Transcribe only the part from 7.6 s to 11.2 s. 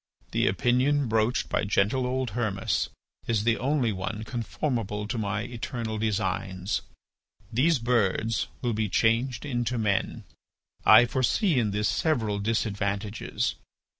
birds will be changed into men. I